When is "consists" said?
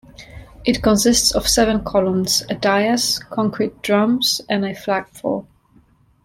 0.81-1.31